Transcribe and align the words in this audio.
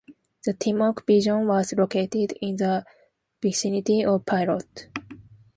The 0.45 0.55
Timok 0.55 1.05
division 1.05 1.45
was 1.47 1.73
located 1.73 2.33
in 2.41 2.55
the 2.55 2.83
vicinity 3.39 4.03
of 4.03 4.25
Pirot. 4.25 4.87